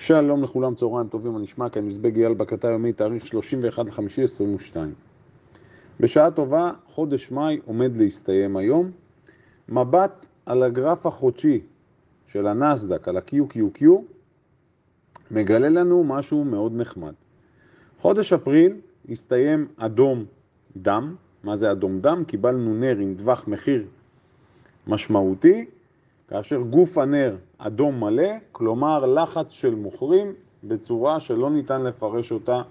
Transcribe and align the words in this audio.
שלום 0.00 0.42
לכולם, 0.42 0.74
צהריים 0.74 1.08
טובים, 1.08 1.36
אני 1.36 1.44
נשמע 1.44 1.68
כאן 1.68 1.84
מזבג 1.84 2.16
אייל 2.16 2.34
בקתה 2.34 2.68
יומי, 2.68 2.92
תאריך 2.92 3.24
31.5.22. 3.24 4.76
בשעה 6.00 6.30
טובה, 6.30 6.72
חודש 6.86 7.30
מאי 7.30 7.60
עומד 7.64 7.96
להסתיים 7.96 8.56
היום. 8.56 8.90
מבט 9.68 10.26
על 10.46 10.62
הגרף 10.62 11.06
החודשי 11.06 11.60
של 12.26 12.46
הנסדק, 12.46 13.08
על 13.08 13.16
ה-QQQ, 13.16 13.84
מגלה 15.30 15.68
לנו 15.68 16.04
משהו 16.04 16.44
מאוד 16.44 16.72
נחמד. 16.76 17.12
חודש 17.98 18.32
אפריל 18.32 18.76
הסתיים 19.08 19.68
אדום 19.76 20.24
דם. 20.76 21.14
מה 21.44 21.56
זה 21.56 21.72
אדום 21.72 22.00
דם? 22.00 22.22
קיבלנו 22.26 22.74
נר 22.74 22.98
עם 22.98 23.14
טווח 23.18 23.48
מחיר 23.48 23.86
משמעותי, 24.86 25.66
כאשר 26.28 26.60
גוף 26.60 26.98
הנר 26.98 27.36
אדום 27.58 28.04
מלא, 28.04 28.28
כלומר 28.52 29.06
לחץ 29.06 29.50
של 29.50 29.74
מוכרים 29.74 30.32
בצורה 30.64 31.20
שלא 31.20 31.50
ניתן 31.50 31.82
לפרש 31.82 32.32
אותה 32.32 32.62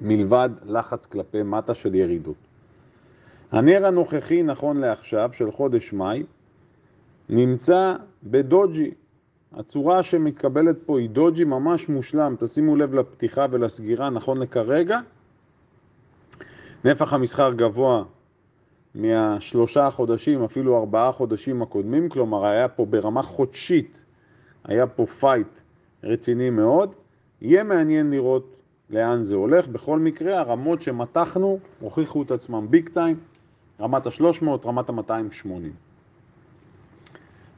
מלבד 0.00 0.50
לחץ 0.64 1.06
כלפי 1.06 1.42
מטה 1.42 1.74
של 1.74 1.94
ירידות. 1.94 2.36
הנר 3.52 3.86
הנוכחי 3.86 4.42
נכון 4.42 4.76
לעכשיו 4.76 5.30
של 5.32 5.50
חודש 5.50 5.92
מאי 5.92 6.22
נמצא 7.28 7.94
בדוג'י. 8.24 8.90
הצורה 9.52 10.02
שמתקבלת 10.02 10.76
פה 10.86 10.98
היא 10.98 11.10
דוג'י 11.10 11.44
ממש 11.44 11.88
מושלם, 11.88 12.36
תשימו 12.38 12.76
לב 12.76 12.94
לפתיחה 12.94 13.46
ולסגירה 13.50 14.10
נכון 14.10 14.38
לכרגע. 14.38 14.98
נפח 16.84 17.12
המסחר 17.12 17.52
גבוה 17.52 18.04
מהשלושה 18.94 19.90
חודשים, 19.90 20.44
אפילו 20.44 20.78
ארבעה 20.78 21.12
חודשים 21.12 21.62
הקודמים, 21.62 22.08
כלומר 22.08 22.46
היה 22.46 22.68
פה 22.68 22.84
ברמה 22.84 23.22
חודשית, 23.22 24.04
היה 24.64 24.86
פה 24.86 25.06
fight 25.06 25.60
רציני 26.04 26.50
מאוד. 26.50 26.94
יהיה 27.40 27.62
מעניין 27.62 28.10
לראות 28.10 28.56
לאן 28.90 29.18
זה 29.18 29.36
הולך. 29.36 29.68
בכל 29.68 29.98
מקרה, 29.98 30.38
הרמות 30.38 30.82
שמתחנו 30.82 31.58
הוכיחו 31.80 32.22
את 32.22 32.30
עצמם 32.30 32.66
big 32.70 32.88
time, 32.88 33.16
רמת 33.80 34.06
ה-300, 34.06 34.46
רמת 34.64 34.90
ה-280. 34.90 35.48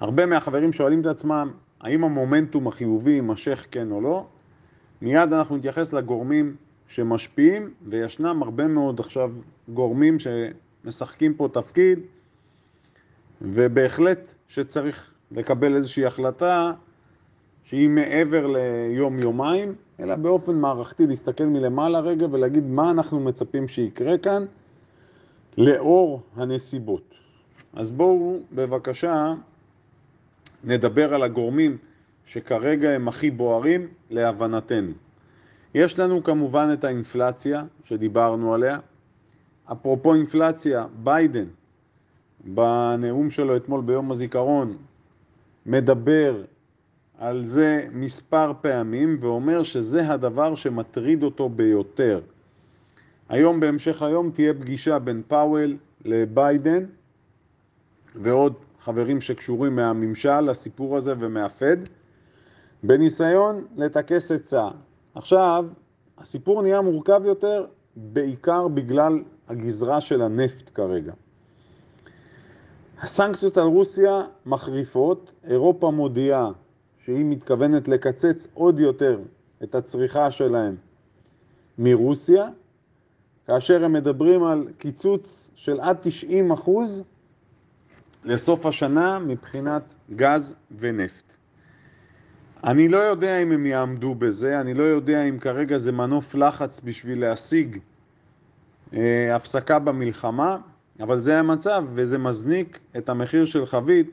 הרבה 0.00 0.26
מהחברים 0.26 0.72
שואלים 0.72 1.00
את 1.00 1.06
עצמם, 1.06 1.50
האם 1.80 2.04
המומנטום 2.04 2.68
החיובי 2.68 3.10
יימשך 3.10 3.66
כן 3.70 3.90
או 3.90 4.00
לא? 4.00 4.26
מיד 5.02 5.32
אנחנו 5.32 5.56
נתייחס 5.56 5.92
לגורמים 5.92 6.56
שמשפיעים, 6.88 7.70
וישנם 7.86 8.42
הרבה 8.42 8.68
מאוד 8.68 9.00
עכשיו 9.00 9.30
גורמים 9.68 10.18
שמשחקים 10.84 11.34
פה 11.34 11.48
תפקיד, 11.52 11.98
ובהחלט 13.42 14.34
שצריך 14.48 15.12
לקבל 15.32 15.76
איזושהי 15.76 16.06
החלטה 16.06 16.72
שהיא 17.64 17.88
מעבר 17.88 18.46
ליום-יומיים, 18.46 19.74
אלא 20.00 20.16
באופן 20.16 20.54
מערכתי 20.56 21.06
להסתכל 21.06 21.44
מלמעלה 21.44 22.00
רגע 22.00 22.26
ולהגיד 22.30 22.64
מה 22.66 22.90
אנחנו 22.90 23.20
מצפים 23.20 23.68
שיקרה 23.68 24.18
כאן 24.18 24.44
לאור 25.58 26.22
הנסיבות. 26.36 27.14
אז 27.72 27.90
בואו 27.90 28.40
בבקשה 28.52 29.34
נדבר 30.64 31.14
על 31.14 31.22
הגורמים 31.22 31.76
שכרגע 32.24 32.90
הם 32.90 33.08
הכי 33.08 33.30
בוערים 33.30 33.88
להבנתנו. 34.10 34.92
יש 35.74 35.98
לנו 35.98 36.24
כמובן 36.24 36.70
את 36.72 36.84
האינפלציה 36.84 37.64
שדיברנו 37.84 38.54
עליה. 38.54 38.78
אפרופו 39.72 40.14
אינפלציה, 40.14 40.86
ביידן 41.04 41.46
בנאום 42.44 43.30
שלו 43.30 43.56
אתמול 43.56 43.80
ביום 43.80 44.10
הזיכרון 44.10 44.76
מדבר 45.66 46.42
על 47.18 47.44
זה 47.44 47.86
מספר 47.92 48.52
פעמים 48.60 49.16
ואומר 49.20 49.62
שזה 49.62 50.12
הדבר 50.12 50.54
שמטריד 50.54 51.22
אותו 51.22 51.48
ביותר. 51.48 52.20
היום 53.28 53.60
בהמשך 53.60 54.02
היום 54.02 54.30
תהיה 54.30 54.54
פגישה 54.54 54.98
בין 54.98 55.22
פאוול 55.28 55.76
לביידן 56.04 56.84
ועוד 58.14 58.54
חברים 58.80 59.20
שקשורים 59.20 59.76
מהממשל 59.76 60.40
לסיפור 60.40 60.96
הזה 60.96 61.14
ומהפד 61.18 61.76
בניסיון 62.82 63.64
לטכס 63.76 64.32
עצה. 64.32 64.68
עכשיו, 65.14 65.66
הסיפור 66.18 66.62
נהיה 66.62 66.80
מורכב 66.80 67.22
יותר 67.24 67.66
בעיקר 67.96 68.68
בגלל 68.68 69.22
הגזרה 69.48 70.00
של 70.00 70.22
הנפט 70.22 70.70
כרגע. 70.74 71.12
הסנקציות 73.00 73.56
על 73.56 73.66
רוסיה 73.66 74.22
מחריפות, 74.46 75.30
אירופה 75.44 75.90
מודיעה 75.90 76.50
שהיא 76.98 77.24
מתכוונת 77.24 77.88
לקצץ 77.88 78.48
עוד 78.54 78.80
יותר 78.80 79.20
את 79.62 79.74
הצריכה 79.74 80.30
שלהם 80.30 80.76
מרוסיה, 81.78 82.48
כאשר 83.46 83.84
הם 83.84 83.92
מדברים 83.92 84.44
על 84.44 84.68
קיצוץ 84.78 85.50
של 85.54 85.80
עד 85.80 85.96
90 86.00 86.50
אחוז 86.50 87.02
לסוף 88.24 88.66
השנה 88.66 89.18
מבחינת 89.18 89.82
גז 90.16 90.54
ונפט. 90.78 91.24
אני 92.64 92.88
לא 92.88 92.96
יודע 92.96 93.38
אם 93.38 93.52
הם 93.52 93.66
יעמדו 93.66 94.14
בזה, 94.14 94.60
אני 94.60 94.74
לא 94.74 94.82
יודע 94.82 95.22
אם 95.22 95.38
כרגע 95.38 95.78
זה 95.78 95.92
מנוף 95.92 96.34
לחץ 96.34 96.80
בשביל 96.84 97.20
להשיג 97.20 97.78
הפסקה 99.32 99.78
במלחמה, 99.78 100.56
אבל 101.00 101.18
זה 101.18 101.38
המצב 101.38 101.84
וזה 101.94 102.18
מזניק 102.18 102.78
את 102.96 103.08
המחיר 103.08 103.44
של 103.44 103.66
חבית, 103.66 104.10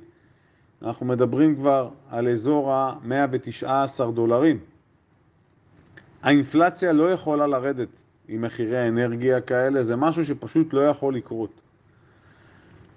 אנחנו 0.81 1.06
מדברים 1.06 1.56
כבר 1.56 1.90
על 2.09 2.28
אזור 2.28 2.74
ה-119 2.74 4.12
דולרים. 4.14 4.59
האינפלציה 6.24 6.92
לא 6.92 7.12
יכולה 7.12 7.47
לרדת 7.47 7.90
עם 8.28 8.42
מחירי 8.42 8.78
האנרגיה 8.78 9.42
כאלה, 9.42 9.84
זה 9.84 9.96
משהו 9.96 10.25
שפשוט 10.25 10.74
לא 10.74 10.88
יכול 10.88 11.16
לקרות. 11.16 11.62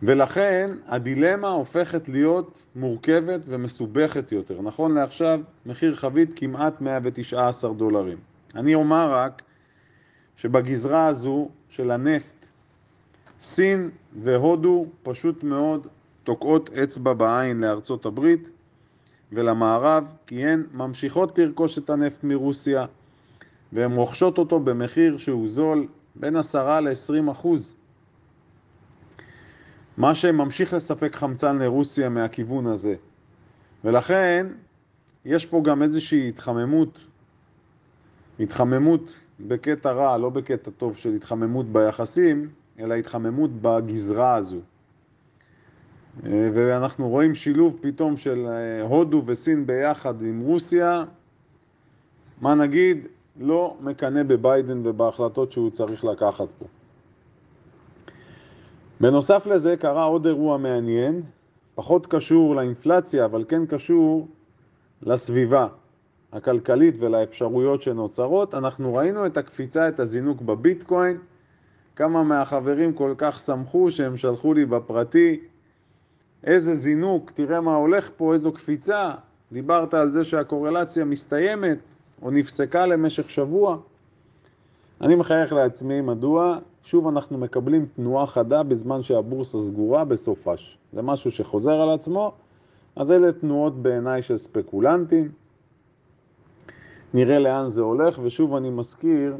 ולכן 0.02 0.70
הדילמה 0.86 1.48
הופכת 1.48 2.08
להיות 2.08 2.62
מורכבת 2.76 3.40
ומסובכת 3.46 4.32
יותר. 4.32 4.62
נכון 4.62 4.94
לעכשיו, 4.94 5.40
מחיר 5.66 5.94
חבית 5.94 6.38
כמעט 6.38 6.80
119 6.80 7.72
דולרים. 7.72 8.18
אני 8.54 8.74
אומר 8.74 9.14
רק 9.14 9.42
שבגזרה 10.36 11.06
הזו 11.06 11.48
של 11.74 11.90
הנפט, 11.90 12.46
סין 13.40 13.90
והודו 14.22 14.86
פשוט 15.02 15.42
מאוד 15.42 15.86
תוקעות 16.24 16.70
אצבע 16.72 17.12
בעין 17.12 17.60
לארצות 17.60 18.06
הברית 18.06 18.48
ולמערב, 19.32 20.04
כי 20.26 20.44
הן 20.44 20.66
ממשיכות 20.72 21.38
לרכוש 21.38 21.78
את 21.78 21.90
הנפט 21.90 22.24
מרוסיה 22.24 22.86
והן 23.72 23.92
רוכשות 23.92 24.38
אותו 24.38 24.60
במחיר 24.60 25.18
שהוא 25.18 25.48
זול 25.48 25.86
בין 26.14 26.36
10 26.36 26.80
ל-20 26.80 27.30
אחוז. 27.30 27.74
מה 29.96 30.14
שממשיך 30.14 30.72
לספק 30.72 31.16
חמצן 31.16 31.58
לרוסיה 31.58 32.08
מהכיוון 32.08 32.66
הזה. 32.66 32.94
ולכן 33.84 34.46
יש 35.24 35.46
פה 35.46 35.62
גם 35.64 35.82
איזושהי 35.82 36.28
התחממות, 36.28 36.98
התחממות 38.40 39.23
בקטע 39.40 39.92
רע, 39.92 40.18
לא 40.18 40.30
בקטע 40.30 40.70
טוב 40.70 40.96
של 40.96 41.12
התחממות 41.12 41.66
ביחסים, 41.66 42.48
אלא 42.78 42.94
התחממות 42.94 43.50
בגזרה 43.62 44.34
הזו. 44.34 44.60
ואנחנו 46.22 47.08
רואים 47.08 47.34
שילוב 47.34 47.78
פתאום 47.80 48.16
של 48.16 48.46
הודו 48.82 49.22
וסין 49.26 49.66
ביחד 49.66 50.22
עם 50.22 50.40
רוסיה, 50.40 51.04
מה 52.40 52.54
נגיד, 52.54 53.06
לא 53.40 53.76
מקנא 53.80 54.22
בביידן 54.22 54.80
ובהחלטות 54.84 55.52
שהוא 55.52 55.70
צריך 55.70 56.04
לקחת 56.04 56.50
פה. 56.58 56.64
בנוסף 59.00 59.46
לזה 59.46 59.76
קרה 59.76 60.04
עוד 60.04 60.26
אירוע 60.26 60.58
מעניין, 60.58 61.22
פחות 61.74 62.06
קשור 62.06 62.56
לאינפלציה, 62.56 63.24
אבל 63.24 63.44
כן 63.48 63.66
קשור 63.66 64.28
לסביבה 65.02 65.66
הכלכלית 66.34 66.94
ולאפשרויות 66.98 67.82
שנוצרות. 67.82 68.54
אנחנו 68.54 68.94
ראינו 68.94 69.26
את 69.26 69.36
הקפיצה, 69.36 69.88
את 69.88 70.00
הזינוק 70.00 70.42
בביטקוין. 70.42 71.18
כמה 71.96 72.22
מהחברים 72.22 72.92
כל 72.92 73.14
כך 73.18 73.38
שמחו 73.38 73.90
שהם 73.90 74.16
שלחו 74.16 74.54
לי 74.54 74.66
בפרטי 74.66 75.40
איזה 76.44 76.74
זינוק, 76.74 77.30
תראה 77.30 77.60
מה 77.60 77.74
הולך 77.74 78.10
פה, 78.16 78.32
איזו 78.32 78.52
קפיצה. 78.52 79.12
דיברת 79.52 79.94
על 79.94 80.08
זה 80.08 80.24
שהקורלציה 80.24 81.04
מסתיימת 81.04 81.78
או 82.22 82.30
נפסקה 82.30 82.86
למשך 82.86 83.30
שבוע. 83.30 83.76
אני 85.00 85.14
מחייך 85.14 85.52
לעצמי, 85.52 86.00
מדוע? 86.00 86.58
שוב 86.82 87.08
אנחנו 87.08 87.38
מקבלים 87.38 87.86
תנועה 87.96 88.26
חדה 88.26 88.62
בזמן 88.62 89.02
שהבורסה 89.02 89.58
סגורה 89.58 90.04
בסופש. 90.04 90.78
זה 90.92 91.02
משהו 91.02 91.30
שחוזר 91.30 91.80
על 91.80 91.90
עצמו, 91.90 92.32
אז 92.96 93.12
אלה 93.12 93.32
תנועות 93.32 93.82
בעיניי 93.82 94.22
של 94.22 94.36
ספקולנטים. 94.36 95.43
נראה 97.14 97.38
לאן 97.38 97.68
זה 97.68 97.82
הולך, 97.82 98.18
ושוב 98.22 98.54
אני 98.54 98.70
מזכיר, 98.70 99.36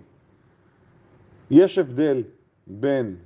יש 1.50 1.79
הבדל 1.79 2.23
בין 2.67 3.17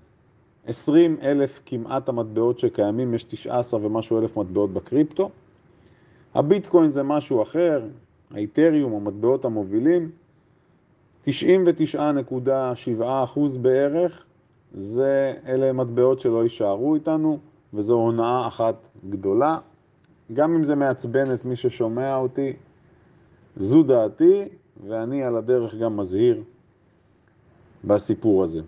20 0.67 1.17
אלף 1.23 1.61
כמעט 1.67 2.09
המטבעות 2.09 2.59
שקיימים, 2.59 3.15
יש 3.15 3.25
19 3.25 3.81
ומשהו 3.87 4.19
אלף 4.19 4.37
מטבעות 4.37 4.73
בקריפטו. 4.73 5.31
הביטקוין 6.35 6.89
זה 6.89 7.03
משהו 7.03 7.43
אחר, 7.43 7.83
האיתריום, 8.31 8.95
המטבעות 8.95 9.45
המובילים, 9.45 10.11
99.7% 11.25 11.31
בערך, 13.61 14.25
זה, 14.73 15.35
אלה 15.47 15.73
מטבעות 15.73 16.21
שלא 16.21 16.43
יישארו 16.43 16.94
איתנו, 16.94 17.39
וזו 17.75 17.94
הונאה 17.94 18.47
אחת 18.47 18.89
גדולה. 19.11 19.59
גם 20.33 20.55
אם 20.55 20.65
זה 20.65 20.75
מעצבן 20.75 21.35
את 21.35 21.44
מי 21.44 21.56
ששומע 21.56 22.17
אותי, 22.17 22.53
זו 23.58 23.82
דעתי, 23.82 24.49
ואני 24.87 25.22
על 25.22 25.37
הדרך 25.37 25.75
גם 25.75 25.96
מזהיר 25.96 26.43
בסיפור 27.84 28.44
הזה. 28.44 28.60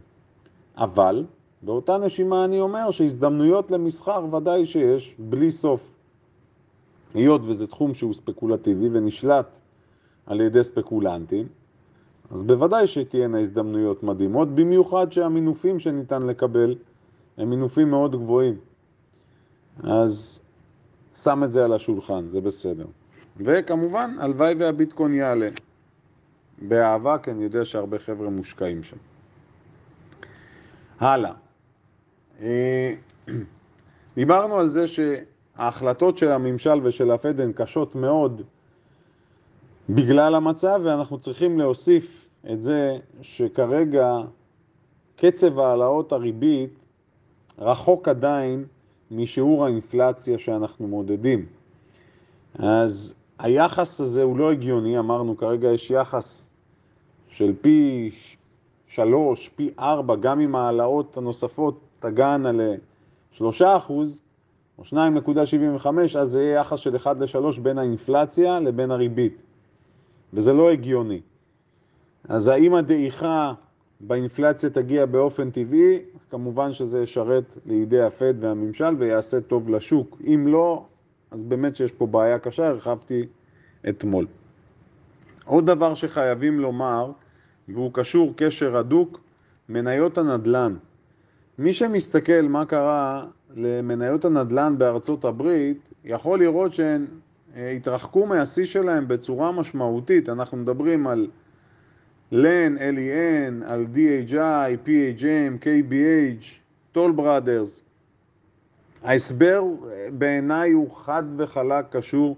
אבל, 0.76 1.24
באותה 1.62 1.98
נשימה 1.98 2.44
אני 2.44 2.60
אומר 2.60 2.90
שהזדמנויות 2.90 3.70
למסחר 3.70 4.34
ודאי 4.34 4.66
שיש, 4.66 5.14
בלי 5.18 5.50
סוף. 5.50 5.92
היות 7.14 7.40
וזה 7.44 7.66
תחום 7.66 7.94
שהוא 7.94 8.12
ספקולטיבי 8.12 8.88
ונשלט 8.92 9.58
על 10.26 10.40
ידי 10.40 10.62
ספקולנטים, 10.62 11.46
אז 12.30 12.42
בוודאי 12.42 12.86
שתהיינה 12.86 13.40
הזדמנויות 13.40 14.02
מדהימות, 14.02 14.54
במיוחד 14.54 15.12
שהמינופים 15.12 15.78
שניתן 15.78 16.22
לקבל 16.22 16.74
הם 17.38 17.50
מינופים 17.50 17.90
מאוד 17.90 18.16
גבוהים. 18.16 18.56
אז 19.82 20.40
שם 21.14 21.44
את 21.44 21.52
זה 21.52 21.64
על 21.64 21.72
השולחן, 21.72 22.28
זה 22.28 22.40
בסדר. 22.40 22.86
וכמובן, 23.36 24.16
הלוואי 24.18 24.54
והביטקוין 24.54 25.14
יעלה. 25.14 25.48
באהבה, 26.62 27.18
כי 27.18 27.30
אני 27.30 27.44
יודע 27.44 27.64
שהרבה 27.64 27.98
חבר'ה 27.98 28.30
מושקעים 28.30 28.82
שם. 28.82 28.96
הלאה. 31.00 31.32
אה, 32.40 32.94
דיברנו 34.16 34.58
על 34.58 34.68
זה 34.68 34.84
שההחלטות 34.86 36.18
של 36.18 36.32
הממשל 36.32 36.80
ושל 36.82 37.10
הפד 37.10 37.40
הן 37.40 37.52
קשות 37.52 37.94
מאוד 37.94 38.42
בגלל 39.88 40.34
המצב, 40.34 40.80
ואנחנו 40.84 41.18
צריכים 41.18 41.58
להוסיף 41.58 42.28
את 42.52 42.62
זה 42.62 42.98
שכרגע 43.22 44.16
קצב 45.16 45.58
העלאות 45.58 46.12
הריבית 46.12 46.74
רחוק 47.58 48.08
עדיין 48.08 48.64
משיעור 49.10 49.64
האינפלציה 49.64 50.38
שאנחנו 50.38 50.88
מודדים. 50.88 51.46
אז 52.54 53.14
היחס 53.42 54.00
הזה 54.00 54.22
הוא 54.22 54.38
לא 54.38 54.52
הגיוני, 54.52 54.98
אמרנו 54.98 55.36
כרגע 55.36 55.68
יש 55.68 55.90
יחס 55.90 56.50
של 57.28 57.52
פי 57.60 58.10
שלוש, 58.86 59.48
פי 59.48 59.70
ארבע, 59.78 60.16
גם 60.16 60.40
עם 60.40 60.56
העלאות 60.56 61.16
הנוספות 61.16 61.80
תגענה 62.00 62.50
לשלושה 63.32 63.76
אחוז, 63.76 64.22
או 64.78 64.82
2.75, 64.84 65.86
אז 66.18 66.28
זה 66.28 66.42
יהיה 66.42 66.60
יחס 66.60 66.78
של 66.78 66.96
1 66.96 67.16
ל-3 67.20 67.60
בין 67.62 67.78
האינפלציה 67.78 68.60
לבין 68.60 68.90
הריבית. 68.90 69.42
וזה 70.32 70.52
לא 70.52 70.70
הגיוני. 70.70 71.20
אז 72.28 72.48
האם 72.48 72.74
הדעיכה 72.74 73.52
באינפלציה 74.00 74.70
תגיע 74.70 75.06
באופן 75.06 75.50
טבעי, 75.50 75.98
כמובן 76.30 76.72
שזה 76.72 77.02
ישרת 77.02 77.58
לידי 77.66 78.02
הפד 78.02 78.34
והממשל 78.40 78.94
ויעשה 78.98 79.40
טוב 79.40 79.70
לשוק. 79.70 80.18
אם 80.26 80.44
לא, 80.48 80.84
אז 81.30 81.42
באמת 81.42 81.76
שיש 81.76 81.92
פה 81.92 82.06
בעיה 82.06 82.38
קשה, 82.38 82.68
הרחבתי 82.68 83.26
אתמול. 83.88 84.26
עוד 85.44 85.66
דבר 85.66 85.94
שחייבים 85.94 86.60
לומר, 86.60 87.12
והוא 87.68 87.90
קשור 87.94 88.32
קשר 88.36 88.76
הדוק, 88.76 89.20
מניות 89.68 90.18
הנדל"ן. 90.18 90.74
מי 91.58 91.72
שמסתכל 91.72 92.42
מה 92.42 92.66
קרה 92.66 93.24
למניות 93.56 94.24
הנדל"ן 94.24 94.74
בארצות 94.78 95.24
הברית, 95.24 95.90
יכול 96.04 96.38
לראות 96.38 96.74
שהן 96.74 97.06
אה, 97.56 97.70
התרחקו 97.70 98.26
מהשיא 98.26 98.66
שלהם 98.66 99.08
בצורה 99.08 99.52
משמעותית. 99.52 100.28
אנחנו 100.28 100.56
מדברים 100.56 101.06
על 101.06 101.28
LEN, 102.32 102.78
LEN, 102.78 103.64
על 103.64 103.86
DHI, 103.94 104.86
PHM, 104.86 105.64
KBH, 105.64 106.44
טול 106.92 107.12
בראדרס. 107.12 107.82
ההסבר 109.02 109.62
אה, 109.90 110.08
בעיניי 110.12 110.70
הוא 110.70 110.96
חד 110.96 111.22
וחלק 111.36 111.84
קשור 111.90 112.36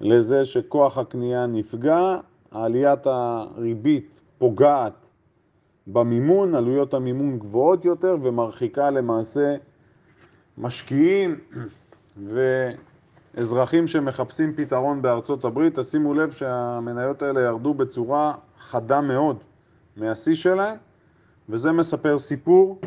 לזה 0.00 0.44
שכוח 0.44 0.98
הקנייה 0.98 1.46
נפגע, 1.46 2.16
עליית 2.50 3.06
הריבית 3.06 4.20
פוגעת 4.38 5.06
במימון, 5.86 6.54
עלויות 6.54 6.94
המימון 6.94 7.38
גבוהות 7.38 7.84
יותר 7.84 8.16
ומרחיקה 8.22 8.90
למעשה 8.90 9.56
משקיעים 10.58 11.38
ואזרחים 13.36 13.86
שמחפשים 13.86 14.54
פתרון 14.56 15.02
בארצות 15.02 15.44
הברית. 15.44 15.78
תשימו 15.78 16.14
לב 16.14 16.30
שהמניות 16.30 17.22
האלה 17.22 17.40
ירדו 17.40 17.74
בצורה 17.74 18.34
חדה 18.58 19.00
מאוד 19.00 19.36
מהשיא 19.96 20.34
שלהן, 20.34 20.76
וזה 21.48 21.72
מספר 21.72 22.18
סיפור. 22.18 22.80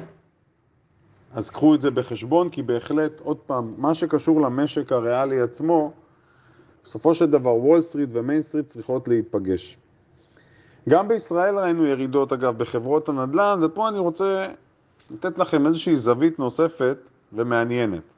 אז 1.33 1.49
קחו 1.49 1.75
את 1.75 1.81
זה 1.81 1.91
בחשבון, 1.91 2.49
כי 2.49 2.63
בהחלט, 2.63 3.19
עוד 3.19 3.37
פעם, 3.37 3.73
מה 3.77 3.93
שקשור 3.93 4.41
למשק 4.41 4.91
הריאלי 4.91 5.41
עצמו, 5.41 5.91
בסופו 6.83 7.15
של 7.15 7.25
דבר 7.25 7.55
וול 7.55 7.81
סטריט 7.81 8.09
ומיין 8.13 8.41
סטריט 8.41 8.67
צריכות 8.67 9.07
להיפגש. 9.07 9.77
גם 10.89 11.07
בישראל 11.07 11.59
ראינו 11.59 11.85
ירידות 11.85 12.33
אגב 12.33 12.57
בחברות 12.57 13.09
הנדל"ן, 13.09 13.59
ופה 13.61 13.87
אני 13.87 13.99
רוצה 13.99 14.47
לתת 15.11 15.39
לכם 15.39 15.67
איזושהי 15.67 15.95
זווית 15.95 16.39
נוספת 16.39 17.09
ומעניינת. 17.33 18.13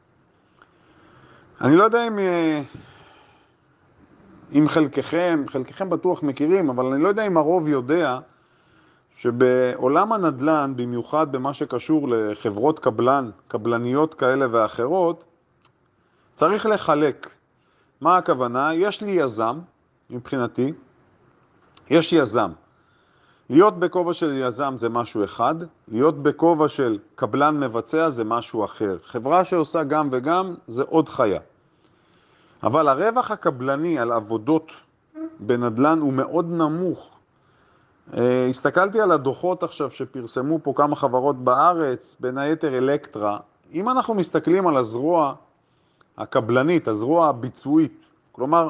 אני 1.61 1.75
לא 1.75 1.83
יודע 1.83 2.07
אם, 2.07 2.19
אה, 2.19 2.61
אם 4.57 4.67
חלקכם, 4.67 5.43
חלקכם 5.47 5.89
בטוח 5.89 6.23
מכירים, 6.23 6.69
אבל 6.69 6.85
אני 6.85 7.03
לא 7.03 7.07
יודע 7.07 7.27
אם 7.27 7.37
הרוב 7.37 7.67
יודע 7.67 8.19
שבעולם 9.15 10.13
הנדל"ן, 10.13 10.73
במיוחד 10.75 11.31
במה 11.31 11.53
שקשור 11.53 12.07
לחברות 12.09 12.79
קבלן, 12.79 13.29
קבלניות 13.47 14.13
כאלה 14.13 14.45
ואחרות, 14.51 15.23
צריך 16.33 16.65
לחלק. 16.65 17.29
מה 18.01 18.17
הכוונה? 18.17 18.73
יש 18.73 19.01
לי 19.01 19.11
יזם, 19.11 19.59
מבחינתי, 20.09 20.73
יש 21.89 22.13
יזם. 22.13 22.51
להיות 23.49 23.79
בכובע 23.79 24.13
של 24.13 24.31
יזם 24.33 24.73
זה 24.77 24.89
משהו 24.89 25.23
אחד, 25.23 25.55
להיות 25.87 26.23
בכובע 26.23 26.67
של 26.67 26.99
קבלן 27.15 27.59
מבצע 27.59 28.09
זה 28.09 28.23
משהו 28.23 28.65
אחר. 28.65 28.97
חברה 29.03 29.45
שעושה 29.45 29.83
גם 29.83 30.09
וגם 30.11 30.55
זה 30.67 30.83
עוד 30.83 31.09
חיה. 31.09 31.39
אבל 32.63 32.87
הרווח 32.87 33.31
הקבלני 33.31 33.99
על 33.99 34.11
עבודות 34.11 34.71
בנדל"ן 35.39 35.99
הוא 35.99 36.13
מאוד 36.13 36.51
נמוך. 36.51 37.19
אה, 38.17 38.47
הסתכלתי 38.49 39.01
על 39.01 39.11
הדוחות 39.11 39.63
עכשיו 39.63 39.91
שפרסמו 39.91 40.59
פה 40.63 40.73
כמה 40.75 40.95
חברות 40.95 41.43
בארץ, 41.43 42.15
בין 42.19 42.37
היתר 42.37 42.77
אלקטרה. 42.77 43.39
אם 43.73 43.89
אנחנו 43.89 44.13
מסתכלים 44.13 44.67
על 44.67 44.77
הזרוע 44.77 45.33
הקבלנית, 46.17 46.87
הזרוע 46.87 47.27
הביצועית, 47.27 48.05
כלומר, 48.31 48.69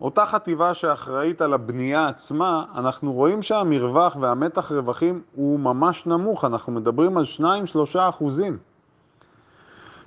אותה 0.00 0.26
חטיבה 0.26 0.74
שאחראית 0.74 1.42
על 1.42 1.52
הבנייה 1.52 2.08
עצמה, 2.08 2.64
אנחנו 2.74 3.12
רואים 3.12 3.42
שהמרווח 3.42 4.16
והמתח 4.20 4.72
רווחים 4.72 5.22
הוא 5.34 5.60
ממש 5.60 6.06
נמוך, 6.06 6.44
אנחנו 6.44 6.72
מדברים 6.72 7.16
על 7.16 7.24
2-3 7.38 7.42
אחוזים. 7.94 8.58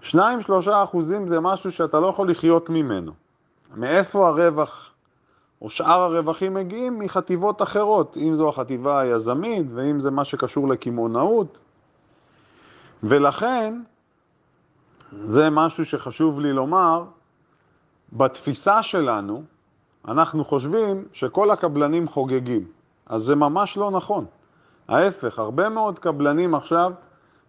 2-3 0.04 0.16
אחוזים 0.70 1.28
זה 1.28 1.40
משהו 1.40 1.72
שאתה 1.72 2.00
לא 2.00 2.08
יכול 2.08 2.32
לחיות 2.32 2.70
ממנו. 2.70 3.12
מאיפה 3.76 4.28
הרווח 4.28 4.92
או 5.62 5.70
שאר 5.70 6.00
הרווחים 6.02 6.54
מגיעים? 6.54 7.00
מחטיבות 7.00 7.62
אחרות, 7.62 8.18
אם 8.18 8.36
זו 8.36 8.50
החטיבה 8.50 9.00
היזמית 9.00 9.66
ואם 9.74 10.00
זה 10.00 10.12
מה 10.12 10.26
שקשור 10.26 10.68
לקמעונאות. 10.68 11.60
ולכן, 13.04 13.82
זה 15.22 15.50
משהו 15.50 15.86
שחשוב 15.86 16.40
לי 16.40 16.54
לומר, 16.54 17.04
בתפיסה 18.14 18.84
שלנו, 18.84 19.44
אנחנו 20.08 20.46
חושבים 20.46 21.06
שכל 21.14 21.52
הקבלנים 21.52 22.08
חוגגים, 22.08 22.66
אז 23.06 23.22
זה 23.22 23.36
ממש 23.36 23.78
לא 23.78 23.92
נכון. 23.92 24.26
ההפך, 24.88 25.40
הרבה 25.40 25.70
מאוד 25.70 26.00
קבלנים 26.00 26.56
עכשיו 26.56 26.92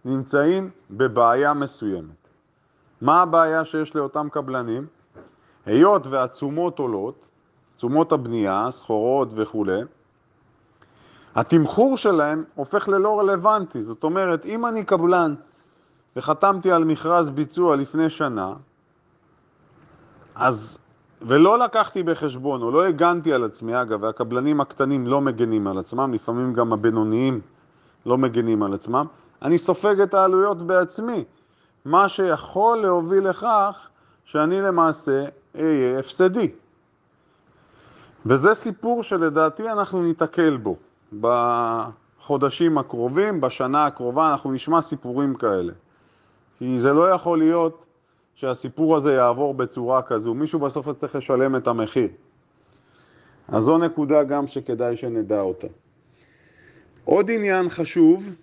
נמצאים 0.05 0.69
בבעיה 0.91 1.53
מסוימת. 1.53 2.27
מה 3.01 3.21
הבעיה 3.21 3.65
שיש 3.65 3.95
לאותם 3.95 4.27
קבלנים? 4.31 4.87
היות 5.65 6.07
והתשומות 6.07 6.79
עולות, 6.79 7.28
תשומות 7.79 8.11
הבנייה, 8.11 8.67
סחורות 8.69 9.29
וכו', 9.35 9.65
התמחור 11.35 11.97
שלהם 11.97 12.43
הופך 12.55 12.87
ללא 12.87 13.19
רלוונטי. 13.19 13.81
זאת 13.81 14.03
אומרת, 14.03 14.45
אם 14.45 14.65
אני 14.65 14.83
קבלן 14.83 15.35
וחתמתי 16.15 16.71
על 16.71 16.83
מכרז 16.83 17.29
ביצוע 17.29 17.75
לפני 17.75 18.09
שנה, 18.09 18.53
אז 20.35 20.79
ולא 21.21 21.59
לקחתי 21.59 22.03
בחשבון, 22.03 22.61
או 22.61 22.71
לא 22.71 22.85
הגנתי 22.85 23.33
על 23.33 23.43
עצמי, 23.43 23.81
אגב, 23.81 24.03
והקבלנים 24.03 24.61
הקטנים 24.61 25.07
לא 25.07 25.21
מגנים 25.21 25.67
על 25.67 25.77
עצמם, 25.77 26.13
לפעמים 26.13 26.53
גם 26.53 26.73
הבינוניים 26.73 27.41
לא 28.05 28.17
מגנים 28.17 28.63
על 28.63 28.73
עצמם, 28.73 29.05
אני 29.41 29.57
סופג 29.57 30.01
את 30.01 30.13
העלויות 30.13 30.61
בעצמי, 30.61 31.23
מה 31.85 32.07
שיכול 32.09 32.77
להוביל 32.77 33.29
לכך 33.29 33.87
שאני 34.25 34.61
למעשה 34.61 35.25
אהיה 35.55 35.99
הפסדי. 35.99 36.51
וזה 38.25 38.53
סיפור 38.53 39.03
שלדעתי 39.03 39.69
אנחנו 39.69 40.03
ניתקל 40.03 40.57
בו 40.57 40.75
בחודשים 41.19 42.77
הקרובים, 42.77 43.41
בשנה 43.41 43.85
הקרובה, 43.85 44.31
אנחנו 44.31 44.51
נשמע 44.51 44.81
סיפורים 44.81 45.35
כאלה. 45.35 45.73
כי 46.57 46.79
זה 46.79 46.93
לא 46.93 47.11
יכול 47.11 47.37
להיות 47.37 47.85
שהסיפור 48.35 48.95
הזה 48.95 49.13
יעבור 49.13 49.53
בצורה 49.53 50.01
כזו, 50.01 50.33
מישהו 50.33 50.59
בסוף 50.59 50.89
צריך 50.89 51.15
לשלם 51.15 51.55
את 51.55 51.67
המחיר. 51.67 52.07
אז 53.47 53.63
זו 53.63 53.77
נקודה 53.77 54.23
גם 54.23 54.47
שכדאי 54.47 54.95
שנדע 54.95 55.41
אותה. 55.41 55.67
עוד 57.05 57.31
עניין 57.31 57.69
חשוב, 57.69 58.35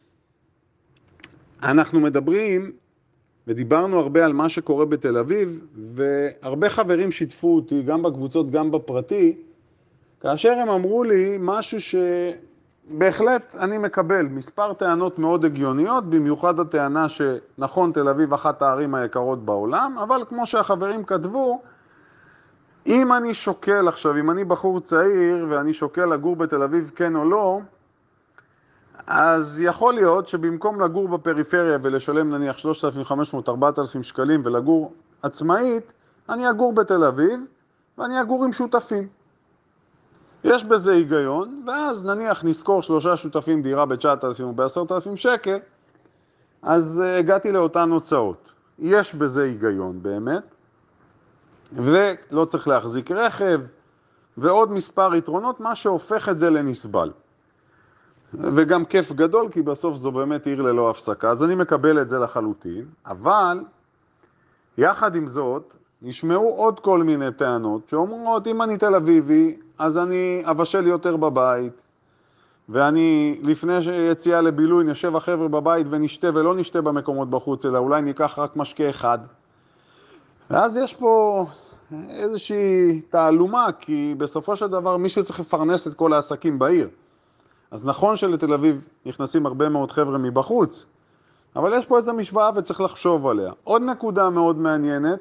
אנחנו 1.62 2.00
מדברים 2.00 2.72
ודיברנו 3.46 3.98
הרבה 3.98 4.24
על 4.24 4.32
מה 4.32 4.48
שקורה 4.48 4.86
בתל 4.86 5.18
אביב, 5.18 5.66
והרבה 5.74 6.68
חברים 6.68 7.12
שיתפו 7.12 7.56
אותי, 7.56 7.82
גם 7.82 8.02
בקבוצות, 8.02 8.50
גם 8.50 8.70
בפרטי, 8.70 9.36
כאשר 10.26 10.52
הם 10.52 10.68
אמרו 10.68 11.04
לי 11.04 11.36
משהו 11.40 11.78
שבהחלט 11.80 13.54
אני 13.58 13.78
מקבל, 13.78 14.22
מספר 14.22 14.72
טענות 14.72 15.18
מאוד 15.18 15.44
הגיוניות, 15.44 16.10
במיוחד 16.10 16.60
הטענה 16.60 17.06
שנכון, 17.08 17.92
תל 17.92 18.08
אביב 18.08 18.32
אחת 18.32 18.62
הערים 18.62 18.94
היקרות 18.94 19.44
בעולם, 19.44 19.96
אבל 20.02 20.24
כמו 20.28 20.46
שהחברים 20.46 21.04
כתבו, 21.04 21.62
אם 22.86 23.12
אני 23.12 23.34
שוקל 23.34 23.88
עכשיו, 23.88 24.16
אם 24.16 24.30
אני 24.30 24.44
בחור 24.44 24.80
צעיר 24.80 25.46
ואני 25.50 25.74
שוקל 25.74 26.06
לגור 26.06 26.36
בתל 26.36 26.62
אביב 26.62 26.92
כן 26.96 27.16
או 27.16 27.24
לא, 27.30 27.60
אז 29.06 29.60
יכול 29.60 29.94
להיות 29.94 30.28
שבמקום 30.28 30.80
לגור 30.80 31.08
בפריפריה 31.08 31.78
ולשלם 31.82 32.30
נניח 32.30 32.56
3,500-4,000 32.58 34.02
שקלים 34.02 34.42
ולגור 34.44 34.92
עצמאית, 35.22 35.92
אני 36.28 36.50
אגור 36.50 36.72
בתל 36.72 37.04
אביב 37.04 37.40
ואני 37.98 38.20
אגור 38.20 38.44
עם 38.44 38.52
שותפים. 38.52 39.15
יש 40.46 40.64
בזה 40.64 40.92
היגיון, 40.92 41.62
ואז 41.66 42.06
נניח 42.06 42.44
נזכור 42.44 42.82
שלושה 42.82 43.16
שותפים 43.16 43.62
דירה 43.62 43.86
ב-9,000 43.86 44.42
או 44.42 44.52
ב-10,000 44.52 45.16
שקל, 45.16 45.58
אז 46.62 47.02
uh, 47.04 47.18
הגעתי 47.18 47.52
לאותן 47.52 47.90
הוצאות. 47.90 48.52
יש 48.78 49.14
בזה 49.14 49.42
היגיון 49.42 50.02
באמת, 50.02 50.54
ולא 51.72 52.44
צריך 52.44 52.68
להחזיק 52.68 53.10
רכב, 53.10 53.60
ועוד 54.36 54.72
מספר 54.72 55.14
יתרונות, 55.14 55.60
מה 55.60 55.74
שהופך 55.74 56.28
את 56.28 56.38
זה 56.38 56.50
לנסבל. 56.50 57.10
וגם 58.34 58.84
כיף 58.84 59.12
גדול, 59.12 59.50
כי 59.50 59.62
בסוף 59.62 59.96
זו 59.96 60.12
באמת 60.12 60.46
עיר 60.46 60.62
ללא 60.62 60.90
הפסקה, 60.90 61.30
אז 61.30 61.44
אני 61.44 61.54
מקבל 61.54 62.00
את 62.00 62.08
זה 62.08 62.18
לחלוטין, 62.18 62.84
אבל 63.06 63.60
יחד 64.78 65.16
עם 65.16 65.26
זאת, 65.26 65.74
נשמעו 66.02 66.48
עוד 66.56 66.80
כל 66.80 67.02
מיני 67.02 67.32
טענות 67.32 67.88
שאומרות, 67.88 68.46
אם 68.46 68.62
אני 68.62 68.78
תל 68.78 68.94
אביבי, 68.94 69.56
אז 69.78 69.98
אני 69.98 70.42
אבשל 70.44 70.86
יותר 70.86 71.16
בבית, 71.16 71.72
ואני 72.68 73.38
לפני 73.42 73.72
יציאה 74.10 74.40
לבילוי 74.40 74.84
נשב 74.84 75.16
החבר'ה 75.16 75.48
בבית 75.48 75.86
ונשתה 75.90 76.28
ולא 76.34 76.54
נשתה 76.54 76.80
במקומות 76.80 77.30
בחוץ, 77.30 77.64
אלא 77.64 77.78
אולי 77.78 78.02
ניקח 78.02 78.38
רק 78.38 78.56
משקה 78.56 78.90
אחד. 78.90 79.18
ואז 80.50 80.76
יש 80.76 80.94
פה 80.94 81.44
איזושהי 82.10 83.00
תעלומה, 83.00 83.66
כי 83.80 84.14
בסופו 84.18 84.56
של 84.56 84.66
דבר 84.66 84.96
מישהו 84.96 85.24
צריך 85.24 85.40
לפרנס 85.40 85.86
את 85.86 85.94
כל 85.94 86.12
העסקים 86.12 86.58
בעיר. 86.58 86.88
אז 87.70 87.86
נכון 87.86 88.16
שלתל 88.16 88.52
אביב 88.52 88.88
נכנסים 89.06 89.46
הרבה 89.46 89.68
מאוד 89.68 89.92
חבר'ה 89.92 90.18
מבחוץ, 90.18 90.86
אבל 91.56 91.78
יש 91.78 91.86
פה 91.86 91.96
איזו 91.96 92.14
משוואה 92.14 92.50
וצריך 92.56 92.80
לחשוב 92.80 93.26
עליה. 93.26 93.52
עוד 93.64 93.82
נקודה 93.82 94.30
מאוד 94.30 94.58
מעניינת, 94.58 95.20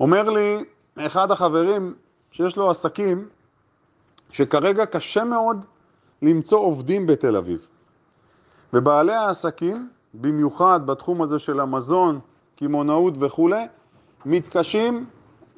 אומר 0.00 0.30
לי 0.30 0.64
אחד 0.98 1.30
החברים 1.30 1.94
שיש 2.30 2.56
לו 2.56 2.70
עסקים, 2.70 3.28
שכרגע 4.30 4.86
קשה 4.86 5.24
מאוד 5.24 5.64
למצוא 6.22 6.58
עובדים 6.58 7.06
בתל 7.06 7.36
אביב. 7.36 7.66
ובעלי 8.72 9.14
העסקים, 9.14 9.88
במיוחד 10.14 10.86
בתחום 10.86 11.22
הזה 11.22 11.38
של 11.38 11.60
המזון, 11.60 12.20
קמעונאות 12.56 13.14
וכולי, 13.18 13.64
מתקשים 14.26 15.06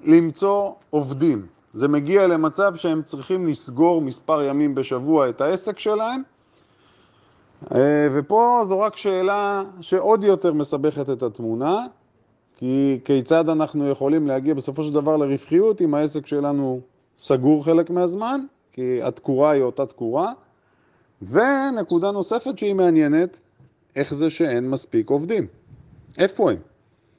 למצוא 0.04 0.72
עובדים. 0.90 1.46
זה 1.74 1.88
מגיע 1.88 2.26
למצב 2.26 2.76
שהם 2.76 3.02
צריכים 3.02 3.46
לסגור 3.46 4.00
מספר 4.00 4.42
ימים 4.42 4.74
בשבוע 4.74 5.28
את 5.28 5.40
העסק 5.40 5.78
שלהם, 5.78 6.22
אה, 7.74 8.08
ופה 8.12 8.62
זו 8.64 8.80
רק 8.80 8.96
שאלה 8.96 9.62
שעוד 9.80 10.24
יותר 10.24 10.52
מסבכת 10.52 11.10
את 11.10 11.22
התמונה, 11.22 11.86
כי 12.62 13.00
כיצד 13.04 13.48
אנחנו 13.48 13.88
יכולים 13.88 14.26
להגיע 14.26 14.54
בסופו 14.54 14.82
של 14.82 14.92
דבר 14.92 15.16
לרווחיות 15.16 15.82
אם 15.82 15.94
העסק 15.94 16.26
שלנו 16.26 16.80
סגור 17.18 17.64
חלק 17.64 17.90
מהזמן, 17.90 18.40
כי 18.72 19.02
התקורה 19.02 19.50
היא 19.50 19.62
אותה 19.62 19.86
תקורה, 19.86 20.32
ונקודה 21.22 22.10
נוספת 22.10 22.58
שהיא 22.58 22.74
מעניינת, 22.74 23.40
איך 23.96 24.14
זה 24.14 24.30
שאין 24.30 24.70
מספיק 24.70 25.10
עובדים. 25.10 25.46
איפה 26.18 26.50
הם? 26.50 26.56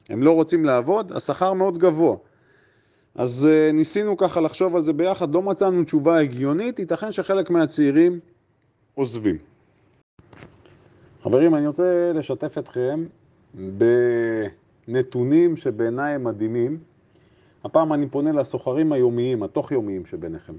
הם 0.08 0.22
לא 0.22 0.32
רוצים 0.32 0.64
לעבוד, 0.64 1.12
השכר 1.12 1.52
מאוד 1.52 1.78
גבוה. 1.78 2.16
אז 3.14 3.48
uh, 3.50 3.72
ניסינו 3.72 4.16
ככה 4.16 4.40
לחשוב 4.40 4.76
על 4.76 4.82
זה 4.82 4.92
ביחד, 4.92 5.34
לא 5.34 5.42
מצאנו 5.42 5.84
תשובה 5.84 6.20
הגיונית, 6.20 6.78
ייתכן 6.78 7.12
שחלק 7.12 7.50
מהצעירים 7.50 8.20
עוזבים. 8.94 9.38
חברים, 11.22 11.54
אני 11.54 11.66
רוצה 11.66 12.12
לשתף 12.14 12.58
אתכם 12.58 13.04
בנתונים 14.88 15.56
שבעיניי 15.56 16.14
הם 16.14 16.24
מדהימים. 16.24 16.78
הפעם 17.64 17.92
אני 17.92 18.08
פונה 18.08 18.32
לסוחרים 18.32 18.92
היומיים, 18.92 19.42
התוך-יומיים 19.42 20.06
שביניכם. 20.06 20.54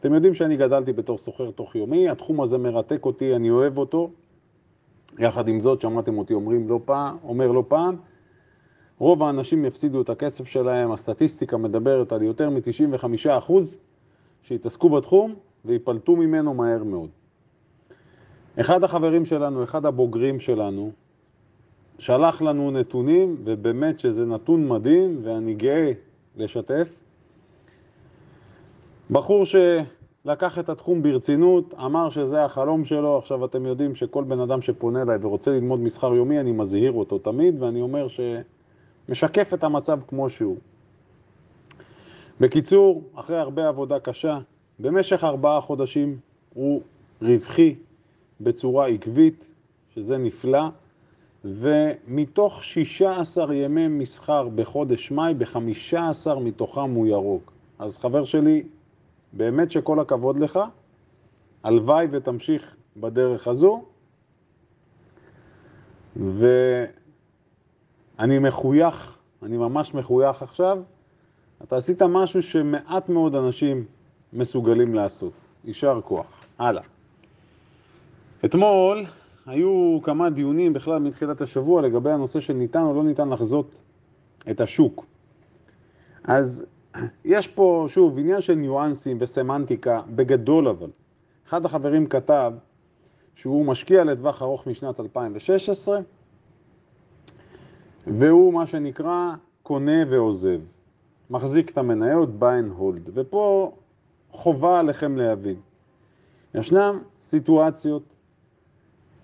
אתם 0.00 0.14
יודעים 0.14 0.34
שאני 0.34 0.56
גדלתי 0.56 0.92
בתור 0.92 1.18
סוחר 1.18 1.50
תוך-יומי, 1.50 2.08
התחום 2.08 2.40
הזה 2.40 2.58
מרתק 2.58 3.06
אותי, 3.06 3.36
אני 3.36 3.50
אוהב 3.50 3.78
אותו. 3.78 4.10
יחד 5.18 5.48
עם 5.48 5.60
זאת, 5.60 5.80
שמעתם 5.80 6.18
אותי 6.18 6.34
אומרים 6.34 6.68
לא 6.68 6.80
פעם, 6.84 7.16
אומר 7.22 7.52
לא 7.52 7.64
פעם, 7.68 7.96
רוב 8.98 9.22
האנשים 9.22 9.64
יפסידו 9.64 10.02
את 10.02 10.08
הכסף 10.08 10.46
שלהם, 10.46 10.92
הסטטיסטיקה 10.92 11.56
מדברת 11.56 12.12
על 12.12 12.22
יותר 12.22 12.50
מ-95% 12.50 13.52
שיתעסקו 14.42 14.88
בתחום 14.88 15.34
ויפלטו 15.64 16.16
ממנו 16.16 16.54
מהר 16.54 16.84
מאוד. 16.84 17.10
אחד 18.60 18.84
החברים 18.84 19.24
שלנו, 19.24 19.64
אחד 19.64 19.86
הבוגרים 19.86 20.40
שלנו, 20.40 20.92
שלח 21.98 22.42
לנו 22.42 22.70
נתונים, 22.70 23.36
ובאמת 23.44 24.00
שזה 24.00 24.26
נתון 24.26 24.68
מדהים, 24.68 25.20
ואני 25.22 25.54
גאה 25.54 25.92
לשתף. 26.36 27.00
בחור 29.10 29.44
שלקח 29.44 30.58
את 30.58 30.68
התחום 30.68 31.02
ברצינות, 31.02 31.74
אמר 31.74 32.10
שזה 32.10 32.44
החלום 32.44 32.84
שלו, 32.84 33.18
עכשיו 33.18 33.44
אתם 33.44 33.66
יודעים 33.66 33.94
שכל 33.94 34.24
בן 34.24 34.40
אדם 34.40 34.62
שפונה 34.62 35.02
אליי 35.02 35.18
ורוצה 35.20 35.50
ללמוד 35.50 35.80
מסחר 35.80 36.14
יומי, 36.14 36.40
אני 36.40 36.52
מזהיר 36.52 36.92
אותו 36.92 37.18
תמיד, 37.18 37.62
ואני 37.62 37.80
אומר 37.80 38.08
ש... 38.08 38.20
משקף 39.08 39.54
את 39.54 39.64
המצב 39.64 40.00
כמו 40.08 40.28
שהוא. 40.28 40.56
בקיצור, 42.40 43.02
אחרי 43.14 43.38
הרבה 43.38 43.68
עבודה 43.68 44.00
קשה, 44.00 44.38
במשך 44.78 45.24
ארבעה 45.24 45.60
חודשים 45.60 46.18
הוא 46.54 46.82
רווחי 47.22 47.74
בצורה 48.40 48.86
עקבית, 48.86 49.48
שזה 49.94 50.18
נפלא, 50.18 50.68
ומתוך 51.54 52.64
16 52.64 53.54
ימי 53.54 53.88
מסחר 53.88 54.48
בחודש 54.48 55.10
מאי, 55.10 55.34
ב-15 55.34 56.38
מתוכם 56.40 56.90
הוא 56.90 57.06
ירוק. 57.06 57.52
אז 57.78 57.98
חבר 57.98 58.24
שלי, 58.24 58.62
באמת 59.32 59.70
שכל 59.70 60.00
הכבוד 60.00 60.38
לך, 60.38 60.60
הלוואי 61.64 62.06
ותמשיך 62.10 62.76
בדרך 62.96 63.48
הזו, 63.48 63.84
ו... 66.16 66.46
אני 68.18 68.38
מחוייך, 68.38 69.18
אני 69.42 69.56
ממש 69.56 69.94
מחוייך 69.94 70.42
עכשיו. 70.42 70.78
אתה 71.62 71.76
עשית 71.76 72.02
משהו 72.02 72.42
שמעט 72.42 73.08
מאוד 73.08 73.34
אנשים 73.34 73.84
מסוגלים 74.32 74.94
לעשות. 74.94 75.32
יישר 75.64 76.00
כוח. 76.04 76.44
הלאה. 76.58 76.82
אתמול 78.44 79.04
היו 79.48 79.98
כמה 80.02 80.30
דיונים 80.30 80.72
בכלל 80.72 80.98
מתחילת 80.98 81.40
השבוע 81.40 81.82
לגבי 81.82 82.10
הנושא 82.10 82.40
של 82.40 82.52
ניתן 82.52 82.82
או 82.82 82.94
לא 82.94 83.04
ניתן 83.04 83.28
לחזות 83.28 83.82
את 84.50 84.60
השוק. 84.60 85.06
אז 86.24 86.66
יש 87.24 87.48
פה, 87.48 87.86
שוב, 87.88 88.18
עניין 88.18 88.40
של 88.40 88.54
ניואנסים 88.54 89.16
וסמנטיקה, 89.20 90.02
בגדול 90.08 90.68
אבל. 90.68 90.90
אחד 91.48 91.64
החברים 91.64 92.06
כתב 92.06 92.52
שהוא 93.34 93.66
משקיע 93.66 94.04
לטווח 94.04 94.42
ארוך 94.42 94.66
משנת 94.66 95.00
2016, 95.00 96.00
והוא 98.06 98.54
מה 98.54 98.66
שנקרא 98.66 99.32
קונה 99.62 100.02
ועוזב. 100.10 100.60
מחזיק 101.30 101.70
את 101.70 101.78
המניות 101.78 102.28
buy 102.40 102.42
and 102.42 102.80
hold. 102.80 103.10
ופה 103.14 103.72
חובה 104.30 104.78
עליכם 104.78 105.16
להבין. 105.16 105.56
ישנם 106.54 106.98
סיטואציות, 107.22 108.02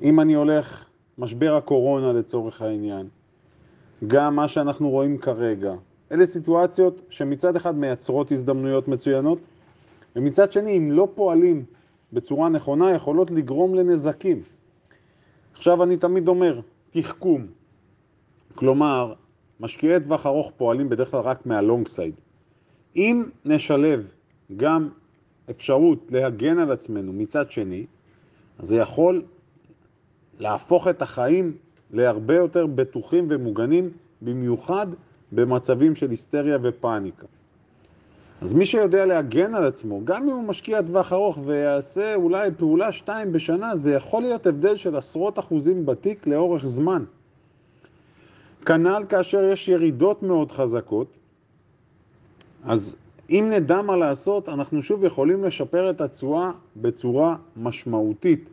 אם 0.03 0.21
אני 0.21 0.35
הולך, 0.35 0.85
משבר 1.19 1.55
הקורונה 1.55 2.13
לצורך 2.13 2.63
העניין, 2.63 3.09
גם 4.07 4.37
מה 4.37 4.49
שאנחנו 4.49 4.91
רואים 4.91 5.19
כרגע, 5.19 5.75
אלה 6.13 6.27
סיטואציות 6.27 7.03
שמצד 7.09 7.57
אחד 7.57 7.77
מייצרות 7.77 8.33
הזדמנויות 8.33 8.89
מצוינות, 8.89 9.39
ומצד 10.17 10.53
שני, 10.53 10.79
אם 10.79 10.93
לא 10.93 11.09
פועלים 11.15 11.65
בצורה 12.13 12.49
נכונה, 12.49 12.93
יכולות 12.93 13.31
לגרום 13.31 13.75
לנזקים. 13.75 14.43
עכשיו 15.53 15.83
אני 15.83 15.97
תמיד 15.97 16.29
אומר, 16.29 16.61
תחכום. 16.91 17.47
כלומר, 18.55 19.15
משקיעי 19.61 20.01
טווח 20.01 20.27
ארוך 20.27 20.53
פועלים 20.57 20.89
בדרך 20.89 21.11
כלל 21.11 21.21
רק 21.21 21.47
מהלונג 21.47 21.89
סייד. 21.89 22.15
אם 22.97 23.25
נשלב 23.45 24.13
גם 24.57 24.89
אפשרות 25.51 25.99
להגן 26.11 26.59
על 26.59 26.73
עצמנו 26.73 27.13
מצד 27.13 27.51
שני, 27.51 27.87
אז 28.59 28.69
זה 28.69 28.77
יכול 28.77 29.23
להפוך 30.39 30.89
את 30.89 31.03
החיים 31.03 31.57
להרבה 31.91 32.35
יותר 32.35 32.67
בטוחים 32.67 33.27
ומוגנים, 33.31 33.91
במיוחד 34.23 34.87
במצבים 35.33 35.95
של 35.95 36.11
היסטריה 36.11 36.59
ופאניקה. 36.63 37.27
אז 38.41 38.55
מי 38.55 38.67
שיודע 38.67 39.05
להגן 39.07 39.55
על 39.55 39.65
עצמו, 39.65 40.01
גם 40.05 40.23
אם 40.23 40.35
הוא 40.35 40.45
משקיע 40.45 40.83
טווח 40.83 41.13
ארוך 41.13 41.39
ויעשה 41.45 42.15
אולי 42.15 42.51
פעולה 42.57 42.93
שתיים 42.93 43.33
בשנה, 43.33 43.77
זה 43.77 43.93
יכול 43.93 44.23
להיות 44.23 44.47
הבדל 44.47 44.77
של 44.77 44.97
עשרות 44.97 45.39
אחוזים 45.39 45.87
בתיק 45.87 46.27
לאורך 46.27 46.67
זמן. 46.67 47.05
כנ"ל 48.67 49.05
כאשר 49.09 49.45
יש 49.45 49.69
ירידות 49.69 50.23
מאוד 50.23 50.53
חזקות, 50.53 51.19
אז 52.65 52.97
אם 53.31 53.51
נדע 53.53 53.83
מה 53.83 53.97
לעשות, 53.97 54.49
אנחנו 54.49 54.83
שוב 54.83 55.05
יכולים 55.05 55.45
לשפר 55.45 55.91
את 55.91 56.01
התשואה 56.01 56.51
בצורה 56.77 57.37
משמעותית. 57.57 58.51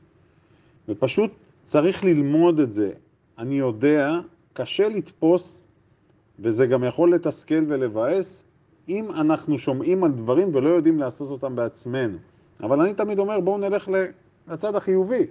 ופשוט 0.89 1.31
צריך 1.63 2.03
ללמוד 2.03 2.59
את 2.59 2.71
זה. 2.71 2.91
אני 3.37 3.55
יודע, 3.55 4.19
קשה 4.53 4.89
לתפוס, 4.89 5.67
וזה 6.39 6.65
גם 6.65 6.83
יכול 6.83 7.13
לתסכל 7.13 7.63
ולבאס, 7.67 8.45
אם 8.89 9.11
אנחנו 9.11 9.57
שומעים 9.57 10.03
על 10.03 10.11
דברים 10.11 10.55
ולא 10.55 10.69
יודעים 10.69 10.99
לעשות 10.99 11.29
אותם 11.29 11.55
בעצמנו. 11.55 12.17
אבל 12.63 12.81
אני 12.81 12.93
תמיד 12.93 13.19
אומר, 13.19 13.39
בואו 13.39 13.57
נלך 13.57 13.89
לצד 14.47 14.75
החיובי. 14.75 15.25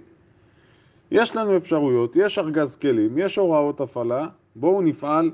יש 1.11 1.35
לנו 1.35 1.57
אפשרויות, 1.57 2.15
יש 2.15 2.39
ארגז 2.39 2.75
כלים, 2.75 3.17
יש 3.17 3.35
הוראות 3.35 3.81
הפעלה, 3.81 4.27
בואו 4.55 4.81
נפעל 4.81 5.31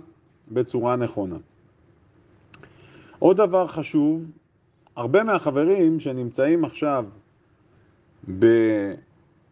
בצורה 0.51 0.95
נכונה. 0.95 1.37
עוד 3.19 3.37
דבר 3.37 3.67
חשוב, 3.67 4.31
הרבה 4.95 5.23
מהחברים 5.23 5.99
שנמצאים 5.99 6.65
עכשיו 6.65 7.05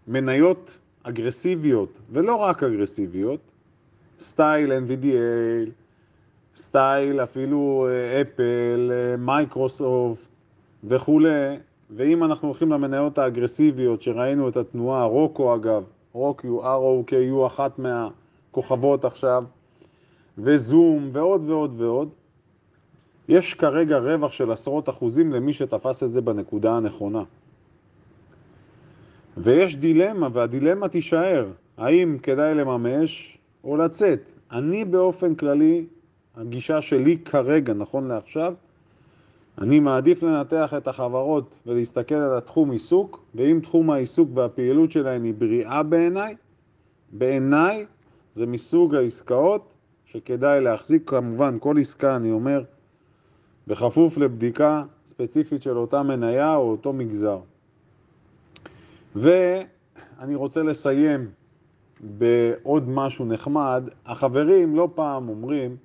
במניות 0.08 0.80
אגרסיביות, 1.08 2.00
ולא 2.12 2.36
רק 2.36 2.64
אגרסיביות, 2.64 3.40
סטייל 4.20 4.72
NVDA, 4.72 5.70
סטייל 6.56 7.24
אפילו 7.24 7.88
אפל, 8.22 8.92
מייקרוסופט 9.18 10.30
וכולי, 10.84 11.58
ואם 11.90 12.24
אנחנו 12.24 12.48
הולכים 12.48 12.72
למניות 12.72 13.18
האגרסיביות 13.18 14.02
שראינו 14.02 14.50
את 14.50 14.58
התנועה, 14.58 15.04
רוקו 15.04 15.56
אגב, 15.56 15.84
רוקו, 16.14 16.64
ROKU, 16.64 17.48
אחת 17.48 17.80
מהכוכבות 17.80 19.06
עכשיו, 19.06 19.44
וזום 20.38 21.10
ועוד 21.12 21.50
ועוד 21.50 21.82
ועוד, 21.82 22.10
יש 23.28 23.54
כרגע 23.54 23.98
רווח 23.98 24.32
של 24.32 24.52
עשרות 24.52 24.90
אחוזים 24.90 25.34
למי 25.34 25.54
שתפס 25.54 26.04
את 26.04 26.12
זה 26.12 26.22
בנקודה 26.22 26.78
הנכונה. 26.78 27.24
ויש 29.38 29.76
דילמה, 29.76 30.28
והדילמה 30.34 30.88
תישאר, 30.88 31.48
האם 31.78 32.18
כדאי 32.24 32.56
לממש 32.56 33.38
או 33.64 33.78
לצאת. 33.78 34.32
אני 34.52 34.86
באופן 34.86 35.36
כללי, 35.36 35.86
הגישה 36.36 36.82
שלי 36.82 37.18
כרגע, 37.18 37.74
נכון 37.74 38.08
לעכשיו, 38.08 38.54
אני 39.58 39.80
מעדיף 39.80 40.24
לנתח 40.24 40.74
את 40.78 40.88
החברות 40.88 41.60
ולהסתכל 41.66 42.16
על 42.16 42.38
התחום 42.38 42.72
עיסוק, 42.72 43.26
ואם 43.36 43.60
תחום 43.64 43.92
העיסוק 43.92 44.30
והפעילות 44.34 44.92
שלהן 44.92 45.24
היא 45.24 45.34
בריאה 45.38 45.84
בעיניי, 45.84 46.36
בעיניי 47.12 47.86
זה 48.34 48.46
מסוג 48.46 48.96
העסקאות 48.96 49.74
שכדאי 50.06 50.62
להחזיק, 50.62 51.10
כמובן 51.10 51.58
כל 51.60 51.76
עסקה, 51.80 52.16
אני 52.16 52.32
אומר, 52.32 52.64
בכפוף 53.68 54.18
לבדיקה 54.18 54.84
ספציפית 55.08 55.64
של 55.64 55.78
אותה 55.78 56.04
מניה 56.04 56.56
או 56.56 56.72
אותו 56.72 56.94
מגזר. 56.94 57.40
ואני 59.16 60.36
רוצה 60.36 60.64
לסיים 60.64 61.32
בעוד 62.00 62.90
משהו 62.90 63.26
נחמד. 63.26 63.90
החברים 64.06 64.76
לא 64.76 64.90
פעם 64.96 65.30
אומרים, 65.30 65.76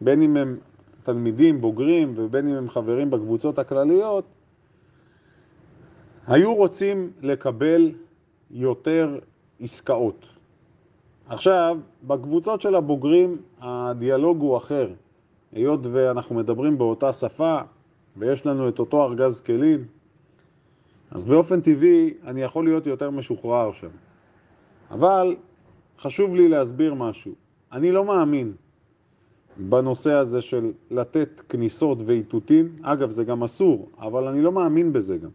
בין 0.00 0.22
אם 0.22 0.36
הם 0.36 0.58
תלמידים 1.02 1.60
בוגרים 1.60 2.14
ובין 2.16 2.48
אם 2.48 2.54
הם 2.54 2.68
חברים 2.68 3.10
בקבוצות 3.10 3.58
הכלליות, 3.58 4.24
היו 6.26 6.54
רוצים 6.54 7.10
לקבל 7.22 7.92
יותר 8.50 9.18
עסקאות. 9.60 10.26
עכשיו, 11.28 11.78
בקבוצות 12.02 12.60
של 12.60 12.74
הבוגרים 12.74 13.36
הדיאלוג 13.60 14.40
הוא 14.40 14.56
אחר. 14.56 14.92
היות 15.52 15.80
ואנחנו 15.90 16.34
מדברים 16.34 16.78
באותה 16.78 17.12
שפה 17.12 17.58
ויש 18.16 18.46
לנו 18.46 18.68
את 18.68 18.78
אותו 18.78 19.04
ארגז 19.04 19.40
כלים, 19.40 19.84
אז 21.14 21.24
באופן 21.24 21.60
טבעי 21.60 22.14
אני 22.24 22.42
יכול 22.42 22.64
להיות 22.64 22.86
יותר 22.86 23.10
משוחרר 23.10 23.72
שם. 23.72 23.88
אבל 24.90 25.36
חשוב 25.98 26.34
לי 26.34 26.48
להסביר 26.48 26.94
משהו. 26.94 27.32
אני 27.72 27.92
לא 27.92 28.04
מאמין 28.04 28.52
בנושא 29.56 30.12
הזה 30.12 30.42
של 30.42 30.72
לתת 30.90 31.42
כניסות 31.48 31.98
ואיתותים. 32.04 32.76
אגב, 32.82 33.10
זה 33.10 33.24
גם 33.24 33.42
אסור, 33.42 33.88
אבל 33.98 34.28
אני 34.28 34.40
לא 34.40 34.52
מאמין 34.52 34.92
בזה 34.92 35.18
גם. 35.18 35.30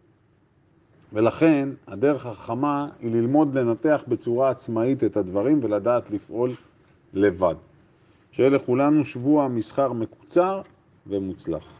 ולכן 1.12 1.68
הדרך 1.86 2.26
החכמה 2.26 2.88
היא 3.00 3.12
ללמוד 3.12 3.54
לנתח 3.54 4.04
בצורה 4.08 4.50
עצמאית 4.50 5.04
את 5.04 5.16
הדברים 5.16 5.60
ולדעת 5.62 6.10
לפעול 6.10 6.50
לבד. 7.14 7.54
שיהיה 8.32 8.50
לכולנו 8.50 9.04
שבוע 9.04 9.48
מסחר 9.48 9.92
מקוצר 9.92 10.62
ומוצלח. 11.06 11.77